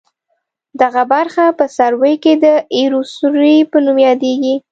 [0.81, 4.55] دغه برخه په سروې کې د ایروسروې په نوم یادیږي